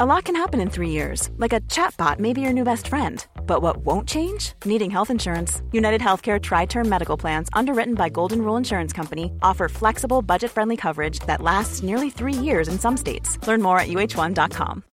A 0.00 0.06
lot 0.06 0.26
can 0.26 0.36
happen 0.36 0.60
in 0.60 0.70
three 0.70 0.90
years, 0.90 1.28
like 1.38 1.52
a 1.52 1.60
chatbot 1.62 2.20
may 2.20 2.32
be 2.32 2.40
your 2.40 2.52
new 2.52 2.62
best 2.62 2.86
friend. 2.86 3.26
But 3.48 3.62
what 3.62 3.78
won't 3.78 4.06
change? 4.06 4.52
Needing 4.64 4.92
health 4.92 5.10
insurance. 5.10 5.60
United 5.72 6.00
Healthcare 6.00 6.40
Tri 6.40 6.66
Term 6.66 6.88
Medical 6.88 7.16
Plans, 7.16 7.48
underwritten 7.52 7.94
by 7.96 8.08
Golden 8.08 8.42
Rule 8.42 8.56
Insurance 8.56 8.92
Company, 8.92 9.32
offer 9.42 9.68
flexible, 9.68 10.22
budget 10.22 10.52
friendly 10.52 10.76
coverage 10.76 11.18
that 11.26 11.42
lasts 11.42 11.82
nearly 11.82 12.10
three 12.10 12.32
years 12.32 12.68
in 12.68 12.78
some 12.78 12.96
states. 12.96 13.44
Learn 13.48 13.60
more 13.60 13.80
at 13.80 13.88
uh1.com. 13.88 14.84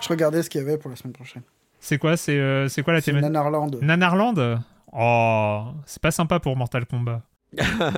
Je 0.00 0.08
regardais 0.08 0.42
ce 0.42 0.48
qu'il 0.48 0.62
y 0.62 0.64
avait 0.64 0.78
pour 0.78 0.90
la 0.90 0.96
semaine 0.96 1.12
prochaine. 1.12 1.42
C'est 1.80 1.98
quoi, 1.98 2.16
c'est, 2.16 2.38
euh, 2.38 2.66
c'est 2.68 2.82
quoi 2.82 2.94
la 2.94 3.02
thématique? 3.02 3.30
Nanarland. 3.30 3.76
Nanarland? 3.82 4.58
Oh, 4.90 5.64
c'est 5.84 6.00
pas 6.00 6.10
sympa 6.12 6.40
pour 6.40 6.56
Mortal 6.56 6.86
Kombat. 6.86 7.20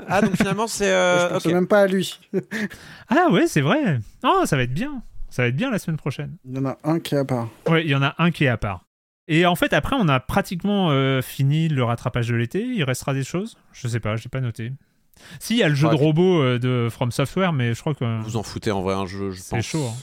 Ah, 0.08 0.20
donc 0.22 0.36
finalement, 0.36 0.66
c'est. 0.66 0.90
euh, 0.90 1.28
je 1.28 1.32
pense 1.34 1.46
ok. 1.46 1.52
même 1.52 1.66
pas 1.66 1.80
à 1.82 1.86
lui. 1.86 2.18
Ah 3.08 3.28
ouais, 3.30 3.46
c'est 3.46 3.60
vrai. 3.60 4.00
Oh, 4.24 4.42
ça 4.44 4.56
va 4.56 4.62
être 4.64 4.74
bien. 4.74 5.02
Ça 5.30 5.42
va 5.42 5.48
être 5.48 5.56
bien 5.56 5.70
la 5.70 5.78
semaine 5.78 5.96
prochaine. 5.96 6.36
Il 6.44 6.56
y 6.56 6.58
en 6.58 6.66
a 6.66 6.76
un 6.84 6.98
qui 7.00 7.14
est 7.14 7.18
à 7.18 7.24
part. 7.24 7.48
Ouais, 7.68 7.84
il 7.84 7.90
y 7.90 7.94
en 7.94 8.02
a 8.02 8.14
un 8.18 8.30
qui 8.30 8.44
est 8.44 8.48
à 8.48 8.56
part. 8.56 8.82
Et 9.28 9.44
en 9.46 9.54
fait, 9.56 9.72
après, 9.72 9.96
on 9.98 10.08
a 10.08 10.20
pratiquement 10.20 10.90
euh, 10.90 11.20
fini 11.22 11.68
le 11.68 11.82
rattrapage 11.84 12.28
de 12.28 12.34
l'été. 12.36 12.62
Il 12.64 12.84
restera 12.84 13.12
des 13.14 13.24
choses? 13.24 13.56
Je 13.72 13.88
sais 13.88 14.00
pas, 14.00 14.16
j'ai 14.16 14.28
pas 14.28 14.40
noté. 14.40 14.72
Si, 15.40 15.54
il 15.54 15.58
y 15.58 15.62
a 15.62 15.68
le 15.68 15.74
jeu 15.74 15.88
Ouais. 15.88 15.94
de 15.96 15.98
robot 16.00 16.42
euh, 16.42 16.58
de 16.58 16.88
From 16.90 17.10
Software, 17.10 17.52
mais 17.52 17.74
je 17.74 17.80
crois 17.80 17.94
que 17.94 18.20
Vous 18.22 18.36
en 18.36 18.42
foutez 18.42 18.70
en 18.70 18.82
vrai 18.82 18.94
un 18.94 19.06
jeu, 19.06 19.30
je 19.32 19.40
c'est 19.40 19.56
pense. 19.56 19.64
chaud. 19.66 19.86
hein. 19.88 19.94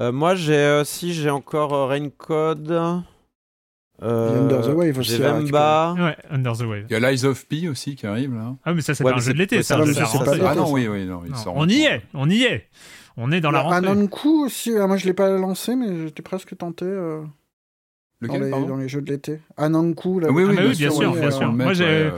Euh, 0.00 0.12
moi, 0.12 0.34
j'ai 0.34 0.54
euh, 0.54 0.84
si 0.84 1.12
j'ai 1.12 1.30
encore 1.30 1.74
euh, 1.74 1.86
Rain 1.86 2.08
Code. 2.10 3.02
Euh, 4.02 4.42
Under 4.44 4.62
the 4.62 4.74
Wave 4.74 4.98
aussi 4.98 5.18
Vemba. 5.18 5.94
Ouais, 5.98 6.16
Under 6.30 6.52
the 6.56 6.62
Wave. 6.62 6.84
Il 6.88 6.92
y 6.92 7.04
a 7.04 7.10
Lies 7.10 7.24
of 7.24 7.46
P 7.46 7.68
aussi 7.68 7.94
qui 7.94 8.06
arrive 8.06 8.34
là. 8.34 8.54
Ah, 8.64 8.74
mais 8.74 8.80
ça, 8.80 8.94
c'est 8.94 9.04
Ouais, 9.04 9.12
pas 9.12 9.18
un 9.18 9.20
jeu 9.20 9.32
de 9.32 9.38
l'été, 9.38 9.62
ça, 9.62 9.76
ça, 9.76 9.84
la 9.84 10.24
pas 10.24 10.48
Ah 10.50 10.54
non, 10.54 10.72
oui, 10.72 10.88
oui, 10.88 11.04
non, 11.04 11.22
il 11.24 11.30
Non, 11.32 11.36
sort 11.36 11.54
on 11.56 11.68
y 11.68 11.82
est, 11.82 12.02
on 12.14 12.28
y 12.28 12.42
est. 12.42 12.68
On 13.16 13.30
est 13.30 13.40
dans 13.40 13.50
la 13.50 13.60
rentrée. 13.60 13.76
Ananku 13.90 14.44
aussi. 14.46 14.72
ah, 14.76 14.86
moi, 14.86 14.96
je 14.96 15.04
l'ai 15.04 15.12
pas 15.12 15.28
lancé, 15.36 15.76
mais 15.76 16.04
j'étais 16.06 16.22
presque 16.22 16.56
tenté 16.56 16.86
euh, 16.86 17.20
dans, 18.22 18.26
Lequel, 18.28 18.42
les, 18.44 18.50
pardon 18.50 18.66
dans 18.68 18.76
les 18.76 18.88
jeux 18.88 19.02
de 19.02 19.10
l'été. 19.10 19.40
Ananku, 19.56 20.18
là. 20.18 20.28
Ah 20.30 20.32
oui, 20.32 20.42
Ah 20.46 20.48
oui, 20.50 20.56
bah 20.56 20.62
oui, 20.66 20.76
bien 20.76 20.90
sûr, 20.90 21.10
oui, 21.12 21.18
bien 21.20 21.28
on 21.28 21.30
sûr. 21.30 21.52
Moi, 21.52 21.72
j'ai- 21.74 22.10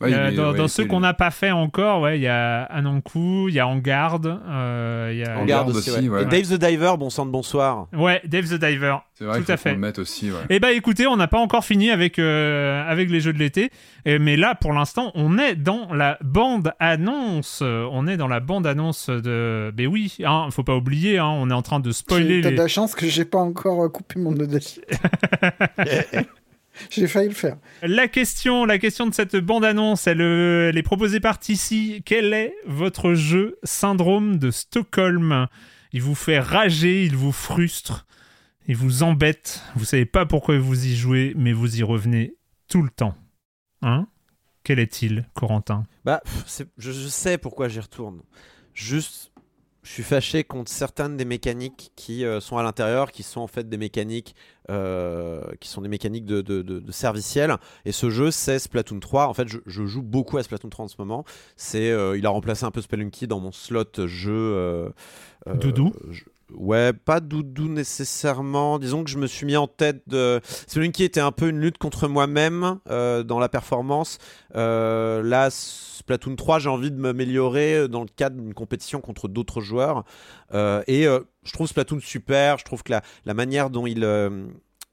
ouais, 0.00 0.12
Euh, 0.14 0.30
dans 0.32 0.50
ouais, 0.52 0.58
dans 0.58 0.64
il 0.64 0.68
ceux 0.68 0.84
qu'on 0.86 1.00
n'a 1.00 1.14
pas 1.14 1.30
fait 1.30 1.50
encore, 1.50 2.02
ouais, 2.02 2.18
il 2.18 2.22
y 2.22 2.28
a 2.28 2.62
Ananku, 2.64 3.48
il 3.48 3.54
y 3.54 3.60
a 3.60 3.66
En 3.66 3.76
Garde, 3.78 4.26
euh, 4.48 5.10
il 5.12 5.18
y 5.18 5.24
a... 5.52 5.64
Aussi, 5.64 5.90
aussi, 5.90 6.08
ouais. 6.08 6.08
ouais. 6.08 6.22
Et 6.22 6.26
Dave 6.26 6.42
the 6.48 6.60
Diver, 6.60 6.92
bon 6.98 7.10
sang 7.10 7.26
de 7.26 7.30
bonsoir. 7.30 7.86
Ouais, 7.92 8.20
Dave 8.26 8.44
the 8.48 8.58
Diver. 8.60 8.96
C'est 9.14 9.24
vrai 9.24 9.38
Tout 9.38 9.44
qu'il 9.44 9.54
à 9.54 9.56
faut 9.56 9.62
fait. 9.62 9.72
le 9.72 9.78
mette 9.78 9.98
aussi. 9.98 10.30
Ouais. 10.30 10.36
Eh 10.50 10.60
bah 10.60 10.72
écoutez, 10.72 11.06
on 11.06 11.16
n'a 11.16 11.26
pas 11.28 11.38
encore 11.38 11.64
fini 11.64 11.90
avec, 11.90 12.18
euh, 12.18 12.82
avec 12.86 13.08
les 13.10 13.20
jeux 13.20 13.32
de 13.32 13.38
l'été, 13.38 13.70
Et- 14.04 14.18
mais 14.18 14.36
là 14.36 14.54
pour 14.54 14.74
l'instant 14.74 15.10
on 15.14 15.38
est 15.38 15.54
dans 15.54 15.92
la 15.94 16.18
bande 16.22 16.72
annonce, 16.80 17.62
on 17.62 18.06
est 18.06 18.18
dans 18.18 18.28
la 18.28 18.40
bande 18.40 18.66
annonce 18.66 19.08
de, 19.08 19.72
ben 19.74 19.86
oui, 19.86 20.16
hein, 20.24 20.48
faut 20.50 20.64
pas 20.64 20.76
oublier, 20.76 21.16
hein, 21.18 21.28
on 21.28 21.48
est 21.48 21.54
en 21.54 21.62
train 21.62 21.80
de 21.80 21.90
spoiler 21.92 22.36
J'ai- 22.36 22.40
T'as 22.42 22.50
les... 22.50 22.56
de 22.56 22.60
la 22.62 22.68
chance 22.68 22.94
que 22.94 23.06
j'ai 23.06 23.24
pas 23.24 23.38
encore 23.38 23.90
coupé 23.90 24.20
mon 24.20 24.32
Audacity. 24.32 24.82
j'ai 27.00 27.06
failli 27.08 27.28
le 27.28 27.34
faire. 27.34 27.56
La 27.82 28.08
question, 28.08 28.64
la 28.64 28.78
question 28.78 29.06
de 29.06 29.14
cette 29.14 29.36
bande 29.36 29.64
annonce, 29.64 30.06
elle, 30.06 30.20
euh, 30.20 30.68
elle 30.70 30.78
est 30.78 30.82
proposée 30.82 31.20
par 31.20 31.38
ici. 31.48 32.02
Quel 32.04 32.32
est 32.34 32.54
votre 32.66 33.14
jeu 33.14 33.58
syndrome 33.62 34.38
de 34.38 34.50
Stockholm? 34.50 35.46
Il 35.92 36.02
vous 36.02 36.14
fait 36.14 36.38
rager, 36.38 37.04
il 37.04 37.16
vous 37.16 37.32
frustre, 37.32 38.06
il 38.66 38.76
vous 38.76 39.02
embête. 39.02 39.62
Vous 39.76 39.84
savez 39.84 40.06
pas 40.06 40.26
pourquoi 40.26 40.58
vous 40.58 40.86
y 40.86 40.96
jouez, 40.96 41.32
mais 41.36 41.52
vous 41.52 41.78
y 41.78 41.82
revenez 41.82 42.34
tout 42.68 42.82
le 42.82 42.90
temps. 42.90 43.14
Hein? 43.82 44.06
Quel 44.64 44.78
est-il, 44.78 45.28
Corentin? 45.34 45.84
Bah, 46.04 46.20
pff, 46.24 46.42
c'est- 46.46 46.68
je, 46.76 46.90
je 46.92 47.06
sais 47.08 47.38
pourquoi 47.38 47.68
j'y 47.68 47.80
retourne. 47.80 48.20
Juste, 48.74 49.30
je 49.86 49.92
suis 49.92 50.02
fâché 50.02 50.42
contre 50.42 50.70
certaines 50.72 51.16
des 51.16 51.24
mécaniques 51.24 51.92
qui 51.94 52.24
euh, 52.24 52.40
sont 52.40 52.58
à 52.58 52.62
l'intérieur, 52.64 53.12
qui 53.12 53.22
sont 53.22 53.40
en 53.40 53.46
fait 53.46 53.68
des 53.68 53.76
mécaniques, 53.76 54.34
euh, 54.68 55.40
qui 55.60 55.68
sont 55.68 55.80
des 55.80 55.88
mécaniques 55.88 56.24
de, 56.24 56.40
de, 56.40 56.60
de- 56.62 56.80
de 56.80 56.92
serviciel. 56.92 57.54
Et 57.84 57.92
ce 57.92 58.10
jeu, 58.10 58.32
c'est 58.32 58.58
Splatoon 58.58 58.98
3. 58.98 59.28
En 59.28 59.34
fait, 59.34 59.46
je, 59.46 59.58
je 59.64 59.86
joue 59.86 60.02
beaucoup 60.02 60.38
à 60.38 60.42
Splatoon 60.42 60.70
3 60.70 60.84
en 60.86 60.88
ce 60.88 60.96
moment. 60.98 61.24
C'est, 61.56 61.90
euh, 61.92 62.18
il 62.18 62.26
a 62.26 62.30
remplacé 62.30 62.64
un 62.64 62.72
peu 62.72 62.80
Spelunky 62.82 63.28
dans 63.28 63.38
mon 63.38 63.52
slot 63.52 63.84
jeu. 64.06 64.90
Doudou 65.54 65.92
Ouais, 66.54 66.92
pas 66.92 67.18
doudou 67.20 67.68
nécessairement. 67.68 68.78
Disons 68.78 69.02
que 69.02 69.10
je 69.10 69.18
me 69.18 69.26
suis 69.26 69.46
mis 69.46 69.56
en 69.56 69.66
tête 69.66 70.02
de. 70.06 70.40
Spelunky 70.68 71.02
était 71.02 71.20
un 71.20 71.32
peu 71.32 71.48
une 71.48 71.58
lutte 71.58 71.78
contre 71.78 72.06
moi-même 72.06 72.78
euh, 72.88 73.24
dans 73.24 73.40
la 73.40 73.48
performance. 73.48 74.18
Euh, 74.54 75.22
là, 75.24 75.50
Splatoon 75.50 76.36
3, 76.36 76.60
j'ai 76.60 76.68
envie 76.68 76.92
de 76.92 76.98
m'améliorer 76.98 77.88
dans 77.88 78.02
le 78.02 78.08
cadre 78.14 78.36
d'une 78.36 78.54
compétition 78.54 79.00
contre 79.00 79.26
d'autres 79.26 79.60
joueurs. 79.60 80.04
Euh, 80.54 80.84
et 80.86 81.08
euh, 81.08 81.20
je 81.42 81.52
trouve 81.52 81.66
Splatoon 81.66 81.98
super. 82.00 82.58
Je 82.58 82.64
trouve 82.64 82.84
que 82.84 82.92
la 82.92 83.34
manière 83.34 83.70
dont 83.70 83.86
il. 83.86 84.04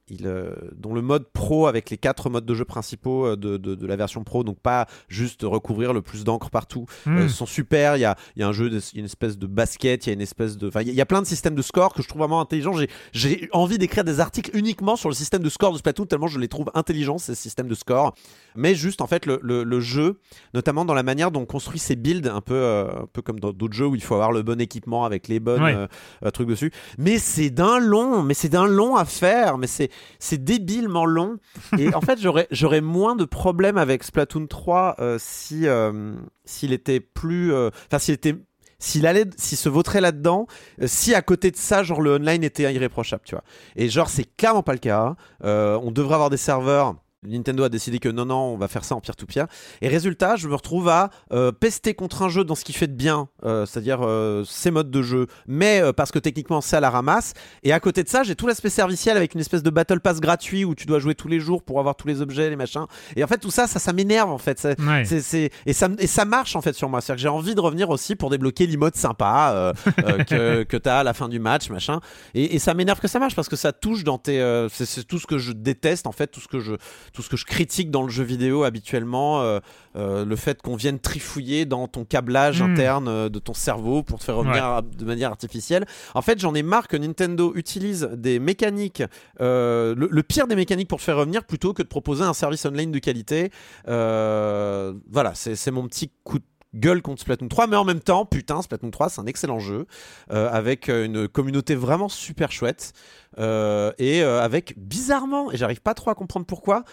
Il, 0.10 0.28
euh, 0.28 0.54
dont 0.76 0.94
le 0.94 1.02
mode 1.02 1.26
pro 1.32 1.68
avec 1.68 1.90
les 1.90 1.98
quatre 1.98 2.30
modes 2.30 2.46
de 2.46 2.54
jeu 2.54 2.66
principaux 2.66 3.26
euh, 3.26 3.36
de, 3.38 3.58
de- 3.58 3.76
de 3.76 3.88
la 3.88 3.96
version 3.96 4.24
pro, 4.24 4.44
donc 4.44 4.60
pas 4.60 4.86
juste 5.08 5.42
recouvrir 5.44 5.94
le 5.94 6.02
plus 6.02 6.24
d'encre 6.26 6.50
partout, 6.50 6.86
euh, 7.08 7.30
sont 7.30 7.46
super. 7.46 7.96
Il 7.96 8.02
y 8.02 8.06
a, 8.06 8.16
y 8.36 8.44
a 8.44 8.48
un 8.48 8.52
jeu, 8.52 8.70
de- 8.70 8.80
il 8.92 8.96
y 8.96 8.98
a 8.98 9.00
une 9.00 9.06
espèce 9.06 9.38
de 9.38 9.48
basket, 9.48 10.06
il 10.06 10.10
y 10.10 10.12
a 10.12 10.14
une 10.14 10.22
espèce 10.22 10.58
de. 10.58 10.68
Enfin, 10.68 10.82
il 10.82 10.88
y 10.88 10.90
a- 10.90 10.94
il 10.94 10.98
y 10.98 11.02
a 11.02 11.06
plein 11.06 11.22
de 11.22 11.28
systèmes 11.28 11.56
de 11.56 11.62
score 11.62 11.94
que 11.94 12.02
je 12.04 12.08
trouve 12.08 12.20
vraiment 12.20 12.42
intelligents. 12.42 12.74
J'ai- 13.14 13.50
envie 13.54 13.78
d'écrire 13.78 14.04
des 14.04 14.20
articles 14.20 14.52
uniquement 14.58 14.96
sur 14.96 15.10
le 15.10 15.16
système 15.16 15.42
de 15.42 15.50
score 15.50 15.72
de 15.74 15.78
Splatoon, 15.78 16.06
tellement 16.06 16.28
je 16.28 16.40
les 16.40 16.48
trouve 16.48 16.70
intelligents, 16.74 17.18
ces 17.18 17.36
systèmes 17.36 17.68
de 17.68 17.76
score. 17.76 18.14
Mais 18.56 18.76
juste, 18.76 19.02
en 19.02 19.08
fait, 19.08 19.26
le, 19.26 19.40
le- 19.42 19.64
le 19.64 19.80
jeu, 19.80 20.20
notamment 20.54 20.86
dans 20.86 20.94
la 20.94 21.04
manière 21.04 21.32
dont 21.32 21.42
on 21.42 21.46
construit 21.46 21.80
ses 21.80 21.96
builds, 21.96 22.28
un 22.28 22.42
peu, 22.42 22.64
un 22.92 23.06
peu 23.14 23.22
comme 23.22 23.40
dans 23.40 23.52
d'autres 23.54 23.74
jeux 23.74 23.88
où 23.88 23.96
il 23.96 24.04
faut 24.04 24.16
avoir 24.16 24.32
le 24.32 24.42
bon 24.44 24.60
équipement 24.60 25.06
avec 25.06 25.28
les 25.28 25.40
bonnes 25.40 25.64
Ouais. 25.64 26.32
trucs 26.32 26.48
dessus. 26.48 26.72
Mais 26.98 27.18
c'est 27.20 27.50
d'un 27.50 27.80
long, 27.80 28.22
mais 28.24 28.34
c'est 28.34 28.50
d'un 28.50 28.66
long 28.68 28.96
à 28.96 29.06
faire, 29.06 29.58
mais 29.58 29.68
c'est 29.68 29.90
c'est 30.20 30.44
débilement 30.44 31.06
long. 31.06 31.38
Et 31.78 31.94
en 31.94 32.02
fait, 32.02 32.20
j'aurais 32.20 32.48
j'aurais 32.52 32.82
moins 32.82 33.16
de 33.16 33.26
problèmes 33.26 33.78
avec 33.78 34.04
Splatoon 34.04 34.48
3 34.48 34.96
euh, 35.00 35.18
si 35.20 35.68
euh, 35.68 36.16
s'il 36.46 36.74
était 36.74 37.00
plus, 37.00 37.54
euh, 37.54 37.70
enfin 37.88 38.00
s'il 38.00 38.14
était 38.14 38.36
s'il 38.80 39.08
allait, 39.08 39.26
s'il 39.38 39.58
se 39.58 39.70
vautrait 39.70 40.02
là-dedans, 40.02 40.46
si 40.86 41.16
à 41.16 41.22
côté 41.22 41.52
de 41.52 41.56
ça, 41.56 41.84
genre 41.84 42.02
le 42.02 42.16
online 42.16 42.44
était 42.44 42.74
irréprochable, 42.74 43.22
tu 43.24 43.34
vois. 43.34 43.44
Et 43.78 43.88
genre 43.88 44.10
c'est 44.10 44.36
clairement 44.36 44.64
pas 44.64 44.74
le 44.74 44.80
cas. 44.80 45.16
On 45.42 45.92
devrait 45.92 46.16
avoir 46.16 46.30
des 46.30 46.38
serveurs. 46.38 46.96
Nintendo 47.28 47.64
a 47.64 47.70
décidé 47.70 48.00
que 48.00 48.10
non, 48.10 48.26
non, 48.26 48.54
on 48.54 48.58
va 48.58 48.68
faire 48.68 48.84
ça 48.84 48.96
en 48.96 49.02
peer-to-peer. 49.02 49.46
Et 49.82 49.88
résultat, 49.88 50.36
je 50.36 50.48
me 50.48 50.56
retrouve 50.56 50.90
à 50.90 51.10
euh, 51.32 51.52
pester 51.52 51.94
contre 51.94 52.22
un 52.24 52.30
jeu 52.30 52.44
dans 52.44 52.56
ce 52.56 52.64
qu'il 52.66 52.76
fait 52.76 52.88
de 52.88 52.94
bien, 52.96 53.28
euh, 53.46 53.66
c'est-à-dire 53.66 54.00
euh, 54.02 54.44
ses 54.46 54.72
modes 54.72 54.92
de 54.92 55.02
jeu, 55.02 55.28
mais 55.48 55.82
euh, 55.82 55.94
parce 55.94 56.12
que 56.12 56.20
techniquement 56.20 56.62
c'est 56.62 56.76
à 56.76 56.80
la 56.80 56.90
ramasse. 56.90 57.34
Et 57.64 57.72
à 57.74 57.80
côté 57.80 58.04
de 58.04 58.10
ça, 58.10 58.24
j'ai 58.24 58.36
tout 58.36 58.48
l'aspect 58.48 58.70
serviciel 58.70 59.18
avec 59.18 59.34
une 59.34 59.40
espèce 59.40 59.64
de 59.64 59.70
Battle 59.70 60.00
Pass 60.00 60.20
gratuit 60.20 60.66
où 60.66 60.76
tu 60.76 60.86
dois 60.86 61.00
jouer 61.00 61.16
tous 61.16 61.28
les 61.28 61.40
jours 61.40 61.64
pour 61.64 61.80
avoir 61.80 61.96
tous 61.96 62.08
les 62.08 62.22
objets, 62.22 62.50
les 62.50 62.56
machins. 62.56 62.86
Et 63.16 63.24
en 63.24 63.28
fait, 63.28 63.38
tout 63.38 63.52
ça, 63.52 63.68
ça, 63.68 63.80
ça 63.80 63.94
m'énerve 63.94 64.30
en 64.32 64.38
fait. 64.38 64.68
Ouais. 64.80 65.06
c'est- 65.06 65.52
et, 65.66 65.74
ça, 65.74 65.88
et 66.00 66.08
ça 66.08 66.26
marche 66.26 66.56
en 66.56 66.62
fait 66.62 66.74
sur 66.74 66.90
moi. 66.90 67.02
C'est-à-dire 67.02 67.20
que 67.20 67.22
j'ai 67.24 67.28
envie 67.30 67.56
de 67.56 67.62
revenir 67.62 67.90
aussi 67.90 68.16
pour 68.16 68.30
débloquer 68.30 68.68
l'emote 68.68 68.96
sympa 68.96 69.74
que, 70.28 70.64
que 70.64 70.78
t'as 70.78 71.00
à 71.00 71.04
la 71.04 71.14
fin 71.14 71.30
du 71.30 71.40
match, 71.40 71.70
machin. 71.70 72.00
Et, 72.34 72.56
et 72.56 72.60
ça 72.60 72.74
m'énerve 72.74 73.00
que 73.00 73.08
ça 73.08 73.20
marche 73.20 73.36
parce 73.36 73.50
que 73.50 73.56
ça 73.56 73.72
touche 73.72 74.04
dans 74.04 74.18
tes. 74.18 74.40
c'est 74.72 75.08
tout 75.08 75.20
ce 75.20 75.28
que 75.28 75.38
je 75.38 75.52
déteste 75.52 76.08
en 76.08 76.12
fait, 76.12 76.28
tout 76.28 76.40
ce 76.40 76.48
que 76.48 76.60
je, 76.60 76.74
tout 77.14 77.22
ce 77.22 77.30
que 77.30 77.38
je 77.38 77.46
critique 77.46 77.92
dans 77.92 78.02
le 78.02 78.10
jeu 78.10 78.24
vidéo 78.24 78.64
habituellement, 78.64 79.42
euh, 79.42 79.60
euh, 79.96 80.26
le 80.26 80.36
fait 80.36 80.62
qu'on 80.62 80.76
vienne 80.76 81.00
trifouiller 81.00 81.66
dans 81.66 81.88
ton 81.88 82.04
câblage 82.06 82.62
Mm. 82.62 82.72
interne 82.72 83.08
euh, 83.08 83.30
de 83.30 83.40
ton 83.40 83.54
cerveau 83.54 84.04
pour 84.04 84.20
te 84.20 84.24
faire 84.24 84.36
revenir 84.36 84.82
de 84.84 85.06
manière 85.06 85.30
artificielle. 85.30 85.86
En 86.16 86.22
fait, 86.22 86.40
j'en 86.40 86.56
ai 86.56 86.64
marre 86.64 86.88
que 86.88 86.98
Nintendo 86.98 87.54
utilise 87.56 88.10
des 88.14 88.40
mécaniques, 88.40 89.04
le, 89.40 89.94
le 89.96 90.24
pire 90.24 90.48
des 90.48 90.56
mécaniques 90.56 90.88
pour 90.88 91.00
te 91.00 91.04
faire 91.04 91.18
revenir 91.18 91.44
plutôt 91.44 91.74
que 91.74 91.84
de 91.84 91.88
proposer 91.88 92.24
un 92.24 92.34
service 92.34 92.66
online 92.66 92.92
de 92.92 93.00
qualité. 93.00 93.52
Voilà, 93.86 95.34
c'est 95.36 95.56
c'est 95.56 95.72
mon 95.72 95.88
petit 95.88 96.12
coup 96.24 96.40
de 96.40 96.46
gueule 96.74 97.02
contre 97.02 97.22
Splatoon 97.22 97.48
3, 97.48 97.68
mais 97.68 97.76
en 97.76 97.86
même 97.86 98.00
temps, 98.00 98.26
putain, 98.26 98.62
Splatoon 98.62 98.92
3, 98.92 99.10
c'est 99.10 99.22
un 99.22 99.26
excellent 99.26 99.60
jeu, 99.60 99.86
euh, 100.32 100.50
avec 100.52 100.90
euh, 100.90 101.06
une 101.06 101.28
communauté 101.28 101.76
vraiment 101.76 102.10
super 102.10 102.52
chouette, 102.52 102.94
euh, 103.40 103.92
et 103.98 104.22
avec, 104.24 104.76
bizarrement, 104.78 105.52
et 105.52 105.58
j'arrive 105.58 105.82
pas 105.82 105.94
trop 105.94 106.10
à 106.12 106.16
comprendre 106.16 106.46
pourquoi, 106.46 106.84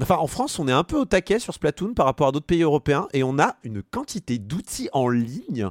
enfin, 0.00 0.16
en 0.16 0.26
France, 0.26 0.58
on 0.58 0.68
est 0.68 0.72
un 0.72 0.84
peu 0.84 0.96
au 0.96 1.04
taquet 1.04 1.38
sur 1.38 1.54
Splatoon 1.54 1.94
par 1.94 2.06
rapport 2.06 2.28
à 2.28 2.32
d'autres 2.32 2.46
pays 2.46 2.62
européens, 2.62 3.08
et 3.12 3.22
on 3.22 3.38
a 3.38 3.56
une 3.62 3.82
quantité 3.82 4.38
d'outils 4.38 4.88
en 4.92 5.08
ligne. 5.08 5.70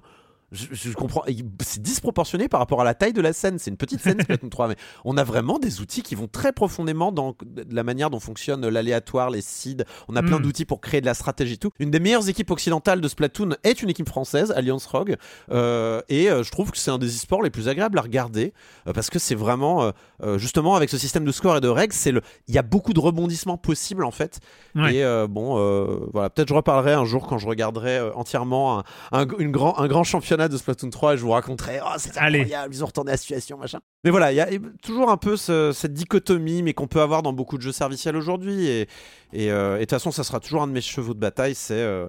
Je, 0.55 0.89
je 0.89 0.93
comprends, 0.93 1.23
c'est 1.61 1.81
disproportionné 1.81 2.47
par 2.47 2.59
rapport 2.59 2.81
à 2.81 2.83
la 2.83 2.93
taille 2.93 3.13
de 3.13 3.21
la 3.21 3.33
scène. 3.33 3.59
C'est 3.59 3.69
une 3.69 3.77
petite 3.77 3.99
scène 4.01 4.21
Splatoon 4.21 4.49
3, 4.49 4.67
mais 4.69 4.75
on 5.03 5.17
a 5.17 5.23
vraiment 5.23 5.59
des 5.59 5.81
outils 5.81 6.01
qui 6.01 6.15
vont 6.15 6.27
très 6.27 6.51
profondément 6.53 7.11
dans 7.11 7.35
la 7.69 7.83
manière 7.83 8.09
dont 8.09 8.19
fonctionne 8.19 8.67
l'aléatoire, 8.67 9.29
les 9.29 9.41
seeds. 9.41 9.83
On 10.07 10.15
a 10.15 10.21
plein 10.23 10.39
Mm. 10.39 10.43
d'outils 10.43 10.65
pour 10.65 10.81
créer 10.81 11.01
de 11.01 11.05
la 11.05 11.13
stratégie 11.13 11.53
et 11.53 11.57
tout. 11.57 11.71
Une 11.79 11.91
des 11.91 11.99
meilleures 11.99 12.27
équipes 12.29 12.51
occidentales 12.51 13.01
de 13.01 13.07
Splatoon 13.07 13.55
est 13.63 13.81
une 13.83 13.89
équipe 13.89 14.07
française, 14.09 14.51
Alliance 14.51 14.85
Rogue, 14.85 15.15
euh, 15.51 16.01
et 16.09 16.29
euh, 16.29 16.43
je 16.43 16.51
trouve 16.51 16.71
que 16.71 16.77
c'est 16.77 16.91
un 16.91 16.97
des 16.97 17.07
e-sports 17.07 17.41
les 17.43 17.49
plus 17.49 17.67
agréables 17.67 17.97
à 17.99 18.01
regarder 18.01 18.53
euh, 18.87 18.93
parce 18.93 19.09
que 19.09 19.19
c'est 19.19 19.35
vraiment 19.35 19.91
justement 20.37 20.75
avec 20.75 20.89
ce 20.89 20.97
système 20.97 21.25
de 21.25 21.31
score 21.31 21.57
et 21.57 21.61
de 21.61 21.67
règles, 21.67 21.93
c'est 21.93 22.11
le, 22.11 22.21
il 22.47 22.55
y 22.55 22.57
a 22.57 22.61
beaucoup 22.61 22.93
de 22.93 22.99
rebondissements 22.99 23.57
possibles 23.57 24.03
en 24.05 24.11
fait. 24.11 24.39
Ouais. 24.75 24.95
Et 24.95 25.03
euh, 25.03 25.27
bon, 25.27 25.57
euh, 25.59 25.99
voilà, 26.13 26.29
peut-être 26.29 26.47
je 26.49 26.53
reparlerai 26.53 26.93
un 26.93 27.05
jour 27.05 27.27
quand 27.27 27.37
je 27.37 27.47
regarderai 27.47 27.99
entièrement 28.15 28.79
un, 28.79 28.83
un, 29.11 29.27
une 29.39 29.51
grand, 29.51 29.77
un 29.79 29.87
grand 29.87 30.03
championnat 30.03 30.44
de 30.47 30.57
Splatoon 30.57 30.89
3 30.89 31.13
et 31.13 31.17
je 31.17 31.21
vous 31.23 31.31
raconterai, 31.31 31.79
oh 31.83 31.89
c'est 31.97 32.17
Allez. 32.17 32.39
incroyable, 32.41 32.73
ils 32.75 32.83
ont 32.83 32.87
retourné 32.87 33.11
la 33.11 33.17
situation, 33.17 33.57
machin. 33.57 33.79
Mais 34.03 34.11
voilà, 34.11 34.31
il 34.31 34.35
y 34.35 34.41
a 34.41 34.47
toujours 34.81 35.09
un 35.09 35.17
peu 35.17 35.37
ce- 35.37 35.71
cette 35.73 35.93
dichotomie, 35.93 36.63
mais 36.63 36.73
qu'on 36.73 36.87
peut 36.87 37.01
avoir 37.01 37.21
dans 37.23 37.33
beaucoup 37.33 37.57
de 37.57 37.61
jeux 37.61 37.71
serviciels 37.71 38.15
aujourd'hui. 38.15 38.67
Et 38.67 38.87
et, 39.33 39.51
euh, 39.51 39.75
et 39.75 39.79
de 39.79 39.81
toute 39.83 39.89
façon, 39.91 40.11
ça 40.11 40.23
sera 40.23 40.39
toujours 40.39 40.61
un 40.61 40.67
de 40.67 40.71
mes 40.71 40.81
chevaux 40.81 41.13
de 41.13 41.19
bataille, 41.19 41.55
c'est 41.55 41.73
euh, 41.73 42.07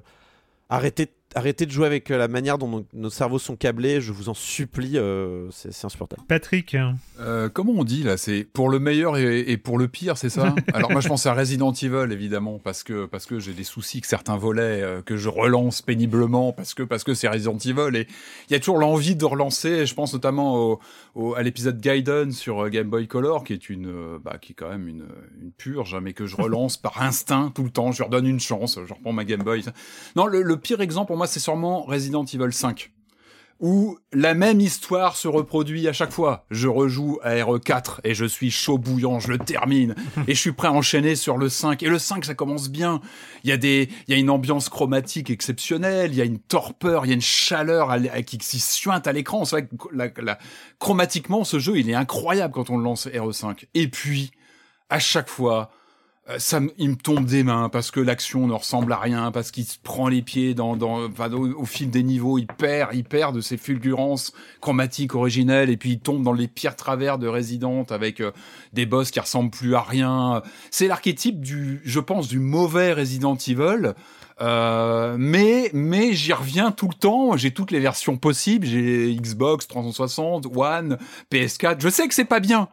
arrêter, 0.68 1.12
arrêter 1.36 1.66
de 1.66 1.70
jouer 1.70 1.86
avec 1.86 2.10
euh, 2.10 2.16
la 2.18 2.26
manière 2.28 2.58
dont 2.58 2.66
nos, 2.68 2.86
nos 2.94 3.10
cerveaux 3.10 3.38
sont 3.38 3.54
câblés. 3.56 4.00
Je 4.00 4.10
vous 4.12 4.28
en 4.28 4.34
supplie, 4.34 4.96
euh, 4.98 5.48
c'est 5.52 5.72
c'est 5.72 5.84
insupportable. 5.86 6.22
Patrick, 6.26 6.76
Euh, 7.20 7.48
comment 7.48 7.72
on 7.76 7.84
dit 7.84 8.02
là 8.02 8.16
C'est 8.16 8.44
pour 8.44 8.68
le 8.68 8.78
meilleur 8.78 9.16
et, 9.16 9.40
et 9.40 9.56
pour 9.56 9.78
le 9.78 9.86
pire, 9.88 10.16
c'est 10.18 10.30
ça 10.30 10.54
Alors 10.72 10.90
moi 10.90 11.00
je 11.00 11.08
pense 11.08 11.26
à 11.26 11.34
Resident 11.34 11.72
Evil 11.72 12.10
évidemment 12.12 12.58
parce 12.58 12.82
que 12.82 13.06
parce 13.06 13.26
que 13.26 13.38
j'ai 13.38 13.52
des 13.52 13.64
soucis 13.64 14.00
que 14.00 14.06
certains 14.06 14.36
volets 14.36 14.82
euh, 14.82 15.02
que 15.02 15.16
je 15.16 15.28
relance 15.28 15.82
péniblement 15.82 16.52
parce 16.52 16.74
que 16.74 16.82
parce 16.82 17.04
que 17.04 17.14
c'est 17.14 17.28
Resident 17.28 17.58
Evil 17.58 17.96
et 17.96 18.06
il 18.48 18.52
y 18.52 18.56
a 18.56 18.58
toujours 18.58 18.78
l'envie 18.78 19.14
de 19.16 19.24
relancer. 19.24 19.86
Je 19.86 19.94
pense 19.94 20.12
notamment 20.14 20.56
au, 20.56 20.80
au- 21.14 21.34
à 21.34 21.42
l'épisode 21.42 21.80
Gaiden 21.80 22.32
sur 22.32 22.68
Game 22.70 22.88
Boy 22.88 23.06
Color 23.06 23.44
qui 23.44 23.52
est 23.52 23.68
une 23.68 24.18
bah, 24.24 24.38
qui 24.40 24.52
est 24.52 24.54
quand 24.54 24.68
même 24.70 24.88
une, 24.88 25.04
une 25.42 25.52
purge 25.52 25.94
hein, 25.94 26.00
mais 26.02 26.12
que 26.14 26.26
je 26.26 26.36
relance 26.36 26.76
par 26.76 27.02
instinct 27.02 27.52
tout 27.54 27.62
le 27.64 27.70
temps. 27.70 27.92
Je 27.92 28.00
leur 28.02 28.08
donne 28.10 28.26
une 28.26 28.40
chance. 28.40 28.78
Je 28.86 28.92
reprends 28.94 29.12
ma 29.12 29.24
Game 29.24 29.42
Boy. 29.42 29.62
Non, 30.16 30.26
le, 30.26 30.42
le 30.42 30.56
pire 30.56 30.80
exemple 30.80 31.08
pour 31.08 31.16
moi 31.16 31.25
c'est 31.26 31.40
sûrement 31.40 31.82
Resident 31.84 32.24
Evil 32.24 32.52
5 32.52 32.92
où 33.58 33.96
la 34.12 34.34
même 34.34 34.60
histoire 34.60 35.16
se 35.16 35.28
reproduit 35.28 35.88
à 35.88 35.94
chaque 35.94 36.10
fois. 36.12 36.44
Je 36.50 36.68
rejoue 36.68 37.18
à 37.22 37.30
RE4 37.36 38.00
et 38.04 38.12
je 38.14 38.26
suis 38.26 38.50
chaud 38.50 38.76
bouillant, 38.76 39.18
je 39.18 39.28
le 39.28 39.38
termine 39.38 39.94
et 40.28 40.34
je 40.34 40.38
suis 40.38 40.52
prêt 40.52 40.68
à 40.68 40.72
enchaîner 40.72 41.16
sur 41.16 41.38
le 41.38 41.48
5 41.48 41.82
et 41.82 41.88
le 41.88 41.98
5 41.98 42.26
ça 42.26 42.34
commence 42.34 42.68
bien. 42.68 43.00
Il 43.44 43.48
y 43.48 43.54
a 43.54 43.56
des 43.56 43.88
il 44.08 44.12
y 44.12 44.14
a 44.14 44.20
une 44.20 44.28
ambiance 44.28 44.68
chromatique 44.68 45.30
exceptionnelle, 45.30 46.10
il 46.12 46.18
y 46.18 46.20
a 46.20 46.26
une 46.26 46.38
torpeur, 46.38 47.06
il 47.06 47.08
y 47.08 47.12
a 47.12 47.14
une 47.14 47.22
chaleur 47.22 47.90
à 47.90 47.98
qui, 48.22 48.36
qui 48.36 48.60
suinte 48.60 49.06
à 49.06 49.12
l'écran. 49.12 49.46
C'est 49.46 49.56
vrai 49.56 49.66
que 49.66 49.74
la- 49.90 50.10
la- 50.22 50.38
chromatiquement 50.78 51.42
ce 51.44 51.58
jeu, 51.58 51.78
il 51.78 51.88
est 51.88 51.94
incroyable 51.94 52.52
quand 52.52 52.68
on 52.68 52.76
le 52.76 52.84
lance 52.84 53.06
RE5. 53.06 53.64
Et 53.72 53.88
puis 53.88 54.32
à 54.90 54.98
chaque 54.98 55.30
fois 55.30 55.70
ça, 56.38 56.58
me- 56.60 56.72
il 56.78 56.90
me 56.90 56.96
tombe 56.96 57.24
des 57.24 57.44
mains 57.44 57.68
parce 57.68 57.90
que 57.90 58.00
l'action 58.00 58.46
ne 58.48 58.52
ressemble 58.52 58.92
à 58.92 58.98
rien, 58.98 59.30
parce 59.30 59.50
qu'il 59.52 59.64
se 59.64 59.78
prend 59.82 60.08
les 60.08 60.22
pieds 60.22 60.54
dans, 60.54 60.76
dans, 60.76 61.04
enfin, 61.06 61.32
au, 61.32 61.52
au 61.60 61.64
fil 61.64 61.88
des 61.90 62.02
niveaux, 62.02 62.36
il 62.38 62.46
perd, 62.48 62.90
il 62.94 63.04
perd 63.04 63.34
de 63.34 63.40
ses 63.40 63.56
fulgurances 63.56 64.32
chromatiques 64.60 65.14
originelles, 65.14 65.70
et 65.70 65.76
puis 65.76 65.92
il 65.92 66.00
tombe 66.00 66.22
dans 66.24 66.32
les 66.32 66.48
pires 66.48 66.74
travers 66.74 67.18
de 67.18 67.28
Resident 67.28 67.84
avec 67.90 68.20
euh, 68.20 68.32
des 68.72 68.86
boss 68.86 69.10
qui 69.12 69.20
ressemblent 69.20 69.50
plus 69.50 69.74
à 69.76 69.82
rien. 69.82 70.42
C'est 70.72 70.88
l'archétype 70.88 71.40
du, 71.40 71.80
je 71.84 72.00
pense, 72.00 72.26
du 72.28 72.40
mauvais 72.40 72.92
Resident 72.92 73.36
Evil. 73.36 73.94
Euh, 74.42 75.16
mais 75.18 75.70
mais 75.72 76.12
j'y 76.12 76.32
reviens 76.34 76.70
tout 76.70 76.88
le 76.88 76.94
temps. 76.94 77.36
J'ai 77.38 77.52
toutes 77.52 77.70
les 77.70 77.80
versions 77.80 78.18
possibles. 78.18 78.66
J'ai 78.66 79.14
Xbox 79.16 79.66
360, 79.66 80.46
One, 80.54 80.98
PS4. 81.32 81.76
Je 81.80 81.88
sais 81.88 82.06
que 82.06 82.14
c'est 82.14 82.26
pas 82.26 82.40
bien. 82.40 82.68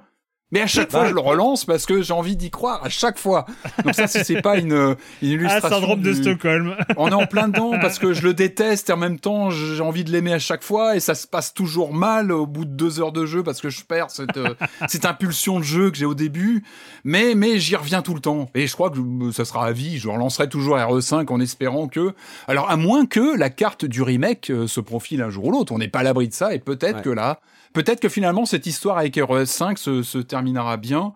Mais 0.53 0.61
à 0.61 0.67
chaque 0.67 0.91
fois, 0.91 1.05
je 1.07 1.13
le 1.13 1.19
relance 1.19 1.65
parce 1.65 1.85
que 1.87 2.01
j'ai 2.03 2.13
envie 2.13 2.35
d'y 2.37 2.51
croire 2.51 2.81
à 2.85 2.89
chaque 2.89 3.17
fois. 3.17 3.45
Donc 3.83 3.95
ça, 3.95 4.05
si 4.07 4.23
c'est 4.23 4.41
pas 4.41 4.57
une, 4.57 4.71
une 4.71 4.95
ah, 4.95 5.25
illustration. 5.25 5.69
syndrome 5.69 6.01
de 6.01 6.13
Stockholm. 6.13 6.75
On 6.97 7.09
est 7.09 7.13
en 7.13 7.25
plein 7.25 7.47
dedans 7.47 7.71
parce 7.81 7.97
que 7.97 8.13
je 8.13 8.21
le 8.21 8.35
déteste 8.35 8.89
et 8.89 8.93
en 8.93 8.97
même 8.97 9.19
temps, 9.19 9.49
j'ai 9.49 9.81
envie 9.81 10.03
de 10.03 10.11
l'aimer 10.11 10.31
à 10.33 10.37
chaque 10.39 10.63
fois 10.63 10.95
et 10.95 10.99
ça 10.99 11.15
se 11.15 11.25
passe 11.25 11.55
toujours 11.55 11.91
mal 11.93 12.31
au 12.31 12.45
bout 12.45 12.65
de 12.65 12.69
deux 12.71 12.99
heures 13.01 13.11
de 13.11 13.25
jeu 13.25 13.41
parce 13.41 13.61
que 13.61 13.69
je 13.69 13.83
perds 13.83 14.11
cette, 14.11 14.37
euh, 14.37 14.53
cette 14.87 15.05
impulsion 15.05 15.57
de 15.59 15.63
jeu 15.65 15.89
que 15.89 15.97
j'ai 15.97 16.05
au 16.05 16.13
début. 16.13 16.63
Mais, 17.03 17.33
mais 17.35 17.57
j'y 17.59 17.75
reviens 17.75 18.03
tout 18.03 18.13
le 18.13 18.21
temps. 18.21 18.49
Et 18.53 18.67
je 18.67 18.73
crois 18.73 18.91
que 18.91 18.97
je- 18.97 19.31
ça 19.31 19.45
sera 19.45 19.65
à 19.65 19.71
vie. 19.71 19.97
Je 19.97 20.07
relancerai 20.07 20.49
toujours 20.49 20.77
RE5 20.77 21.31
en 21.31 21.39
espérant 21.39 21.87
que, 21.87 22.13
alors 22.47 22.69
à 22.69 22.77
moins 22.77 23.07
que 23.07 23.35
la 23.37 23.49
carte 23.49 23.85
du 23.85 24.03
remake 24.03 24.51
euh, 24.51 24.67
se 24.67 24.79
profile 24.81 25.23
un 25.23 25.31
jour 25.31 25.45
ou 25.45 25.51
l'autre. 25.51 25.73
On 25.73 25.79
n'est 25.79 25.87
pas 25.87 25.99
à 25.99 26.03
l'abri 26.03 26.27
de 26.27 26.33
ça 26.33 26.53
et 26.53 26.59
peut-être 26.59 26.97
Ouais. 26.97 27.01
que 27.01 27.09
là, 27.09 27.39
peut-être 27.73 27.99
que 27.99 28.09
finalement 28.09 28.45
cette 28.45 28.65
histoire 28.65 28.97
avec 28.97 29.15
RE5 29.17 29.77
se, 29.77 30.03
se 30.03 30.17
terminera 30.19 30.77
bien. 30.77 31.13